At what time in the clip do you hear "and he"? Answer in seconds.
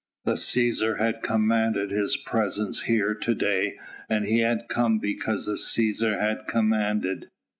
4.09-4.39